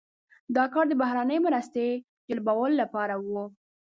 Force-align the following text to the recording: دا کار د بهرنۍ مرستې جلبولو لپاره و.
دا 0.55 0.63
کار 0.73 0.85
د 0.89 0.93
بهرنۍ 1.01 1.37
مرستې 1.47 1.85
جلبولو 2.29 2.79
لپاره 2.81 3.15
و. 3.17 3.27